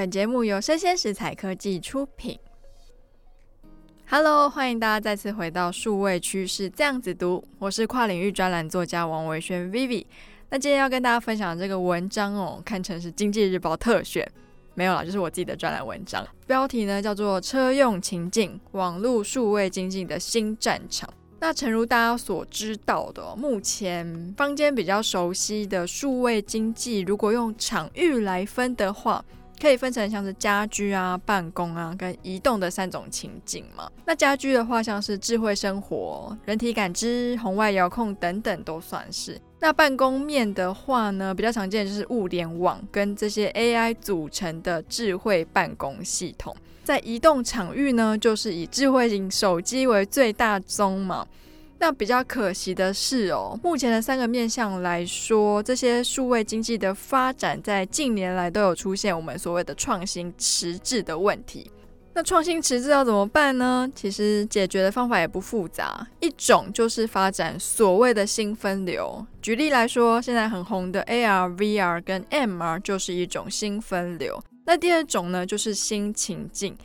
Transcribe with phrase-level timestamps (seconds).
[0.00, 2.38] 本节目由生鲜食材科技出品。
[4.08, 10.06] Hello，欢迎大家再次回到数位趋势这样子读，我是跨领域专栏作家王维轩 Vivi。
[10.48, 14.26] 那今天要跟大家分享这个文章哦，堪称是经济日报特选，
[14.74, 16.26] 没有啦，就是我自己的专栏文章。
[16.46, 21.06] 标题呢叫做《车用情境：网络数位经济的新战场》。
[21.40, 29.22] 那诚如大家所知道的，目前坊间比较熟悉的数位经济，如果用场域来分的话，
[29.60, 33.90] 可以分成像是家居啊、办公啊跟移动的三种情境嘛。
[34.06, 39.38] 那家居的话，像是智慧生活、人体感知、红外遥控等等都算是。
[39.58, 46.56] 那办公面的话呢，比较常见的就是物联网跟这些 AI 组成的智慧办公系统。
[46.82, 51.26] 在移动场域呢，就是以智慧型手机为最大宗嘛。
[51.82, 61.70] 那比较可惜的是哦，目前的三个面向来说，这些数位经济的发展在近年来都有出现我们所谓的创新迟滞的问题。
[62.12, 63.90] 那创新迟滞要怎么办呢？
[63.94, 69.24] 其实解决的方法也不复杂，一种就是发展所谓的新分流。
[69.40, 74.38] 举例来说，现在很红的 AR、VR 跟 MR 就是一种新分流。
[74.66, 76.76] 那第二种呢，就是新情境。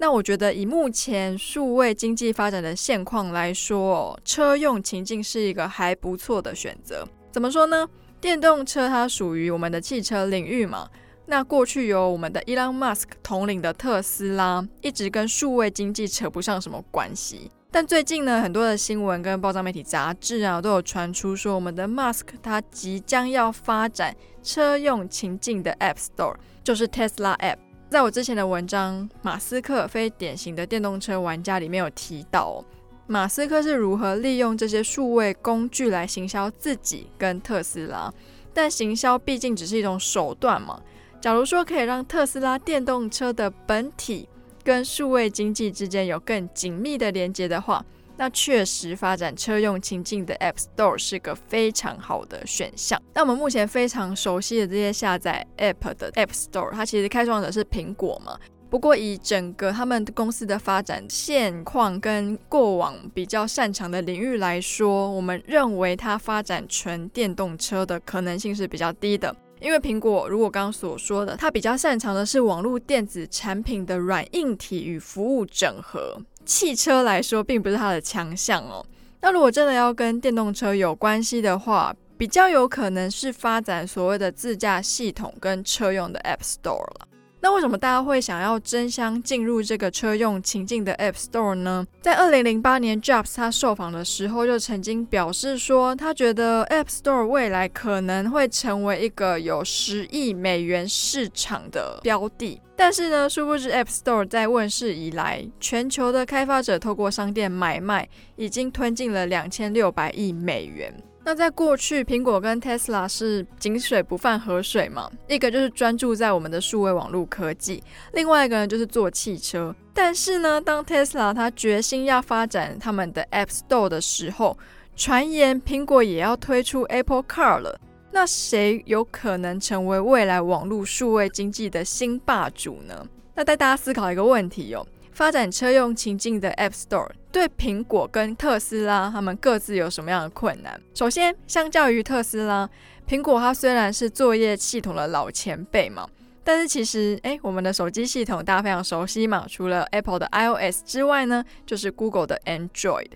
[0.00, 7.04] 那我觉得以目前数位经济发展的现况来说，车用情境是一个还不错的选择。
[7.32, 7.88] 怎么说呢？
[8.20, 10.88] 电动车它属于我们的汽车领域嘛。
[11.26, 17.50] 那过去有我们的 Elon Musk 统领的特斯拉，一直跟数位经济扯不上什么关系。
[17.70, 26.36] 但最近呢，很多的新闻跟报章媒体杂志啊，都有传出说，我们的 Musk 他即将要发展车用情境的 App Store。
[26.64, 27.56] 就是 Tesla App，
[27.90, 32.62] 在我之前的文章《马斯克非典型的电动车玩家》里面有提到，
[33.06, 38.12] 马斯克是如何利用这些数位工具来行销自己跟特斯拉。
[38.52, 40.78] 但行销毕竟只是一种手段嘛。
[41.18, 44.28] 假如说可以让特斯拉电动车的本体
[44.62, 47.82] 跟数位经济之间有更紧密的连接的话，
[48.18, 53.00] 那确实发展车用情境的 App Store 是个非常好的选项。
[53.14, 58.36] 那我们目前非常熟悉的这些下载 App 的 App Store，它其实开创者是苹果嘛。
[58.68, 69.34] 不过以整个他们公司的发展现况跟过往比较擅长的领域来说，我们认为它发展纯电动车的可能性是比较低的。
[69.60, 76.20] 因为苹果如果刚刚所说的，它比较擅长的是网络电子产品的软硬体与服务整合。
[76.48, 78.84] 汽车来说，并不是它的强项哦。
[79.20, 87.07] 那如果真的要跟电动车有关系的话，比较有可能是发展所谓的自驾系统跟车用的 App Store 了。
[87.48, 91.86] 那为什么大家会想要争相进入这个车用情境的 App Store 呢？
[92.02, 102.60] 在二零零八年，Jobs 他受访的时候就曾经表示说，他觉得 App Store 未来可能会成为一个有十亿美元市场的标的。
[102.76, 110.92] 但是呢，殊不知 App Store 在问世以来，全球的开发者透过商店买卖，已经吞进了两千六百亿美元。
[111.28, 117.84] 那在过去，苹果跟 Tesla 是井水不犯河水嘛，一个就是专注在我们的数位网络科技，
[118.14, 119.76] 另外一个呢就是做汽车。
[119.92, 124.56] 但是呢，当 Tesla 它决心要发展他们的 App Store 的时候，
[124.96, 127.78] 传言苹果也要推出 Apple Car 了。
[128.10, 133.06] 那谁有可能成为未来网络数位经济的新霸主呢？
[133.34, 134.86] 那带大家思考一个问题哦。
[135.18, 140.80] 发展车用情境的 App Store 对苹果跟特斯拉他们各自有什么样的困难？
[140.94, 142.70] 首先，相较于特斯拉，
[143.04, 146.08] 苹果它虽然是作业系统的老前辈嘛，
[146.44, 153.10] 但是其实，诶，我们的手机系统大家非常熟悉嘛，除了 Apple 的 iOS 之外呢，就是 Google 的 Android。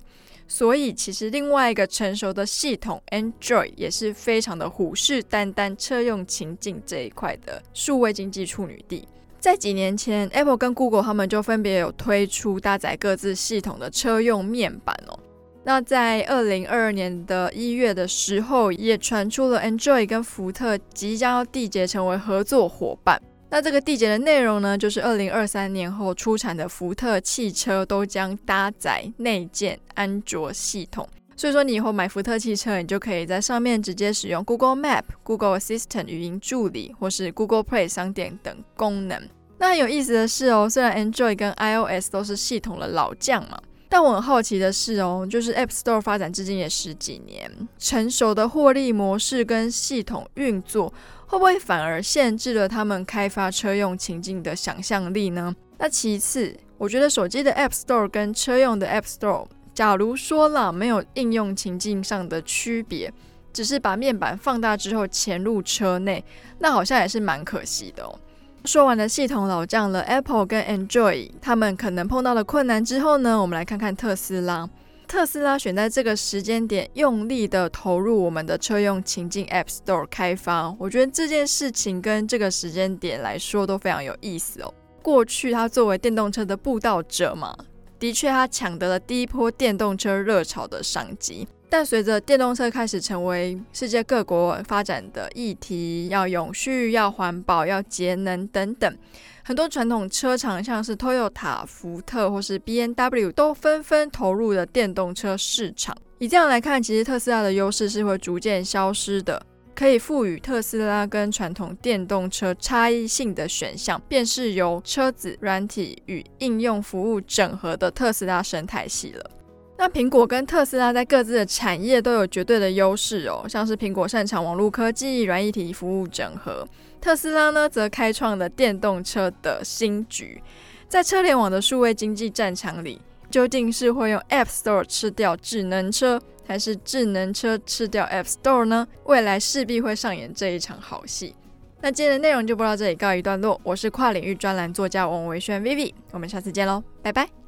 [0.49, 9.07] 所以，其实另外一个成熟的系统 Android 也是非常的虎视眈眈车用情境这一块的数位经济处女地。
[9.43, 15.19] 在几年前，Apple 跟 Google 他们就分别有推出搭载各自系统的车用面板哦。
[15.65, 23.21] 那在二零二二年的一月的时候，也传出了 Android 跟福特即将要缔结成为合作伙伴。
[23.51, 31.09] 那这个缔结的内容呢，就是二零二三年后出产的福特汽车都将搭载内建安卓系统。
[31.37, 39.21] 所以说，你以后买福特汽车，你就可以在上面直接使用 Google Map、Google Assistant 语音助理，或是 Google Play 商店等功能。
[39.59, 43.59] 那很有意思的是哦，虽然 Android 跟 iOS 都是系统的老将嘛，
[43.89, 50.93] 但我很好奇的是哦，就是 App Store 发展至今也十几年，成熟的获利模式跟系统运作，
[51.27, 55.55] 会不会反而限制了他们开发车用情境的想象力呢？
[55.79, 59.47] 那其次，我觉得手机的 App Store 跟车用的 App Store。
[59.75, 63.13] 假如说了没有应用情境上的区别，
[63.53, 66.25] 只是把面板放大之后潜入车内，
[66.59, 68.19] 那好像也是蛮可惜的哦。
[68.65, 74.69] 说完了系统老将了，Apple 跟 Android 他们可能碰到了困难之后呢，我们来看看特斯拉。
[75.09, 84.73] 特斯拉选在这个时间点，用力的投入我们的车用情境 App Store 开发，我觉得这件事情跟这个时间点来说都非常有意思哦。
[85.03, 87.55] 过去他作为电动车的布道者嘛，
[88.03, 91.47] 的确他抢得了第一波电动车热潮的商机。
[91.71, 98.99] 但随着电动车开始成为世界各国发展的议题，要永续、要环保、要节能等等，
[99.45, 105.97] 很多传统车厂像是 Toyota、福特或是 BMW 都纷纷投入了电动车市场。
[106.19, 109.41] 以这样来看，其实特斯拉的优势是会逐渐消失的。
[109.75, 119.31] 可以赋予特斯拉跟传统电动车差异性的选项，便是由车子、软体与应用服务整合的特斯拉生态系了。
[119.79, 126.65] 那苹果跟特斯拉在各自的产业都有绝对的优势哦，像是苹果擅长网络科技、软硬体服务整合，
[127.01, 130.41] 特斯拉呢则开创了电动车的新局。
[130.87, 133.01] 在车联网的数位经济战场里，
[133.33, 138.87] 究竟是会用 App Store 吃掉智能车，还是智能车吃掉 App Store 呢？
[139.05, 141.35] 未来势必会上演这一场好戏。
[141.81, 143.59] 那今天的内容就播到这里，告一段落。
[143.65, 147.42] 我是跨领域专栏作家王维轩 Vivi，我们下次见喽，拜拜。